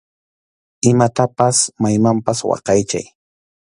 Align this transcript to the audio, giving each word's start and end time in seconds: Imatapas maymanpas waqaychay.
Imatapas 0.91 1.57
maymanpas 1.83 2.39
waqaychay. 2.49 3.05